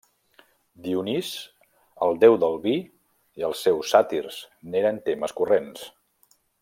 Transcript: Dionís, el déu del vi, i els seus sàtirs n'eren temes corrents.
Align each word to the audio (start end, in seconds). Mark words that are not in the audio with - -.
Dionís, 0.85 1.27
el 2.05 2.17
déu 2.23 2.37
del 2.43 2.57
vi, 2.63 2.73
i 3.43 3.45
els 3.51 3.61
seus 3.67 3.93
sàtirs 3.97 4.41
n'eren 4.71 4.99
temes 5.11 5.37
corrents. 5.43 5.85